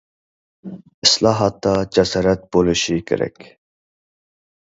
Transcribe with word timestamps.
ئىسلاھاتتا 1.07 1.73
جاسارەت 1.97 2.47
بولۇشى 2.57 2.97
كېرەك. 3.11 3.45